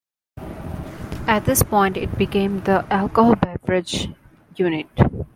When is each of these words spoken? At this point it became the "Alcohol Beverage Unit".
At 1.27 1.45
this 1.45 1.61
point 1.61 1.95
it 1.95 2.17
became 2.17 2.61
the 2.61 2.83
"Alcohol 2.91 3.35
Beverage 3.35 4.07
Unit". 4.55 4.87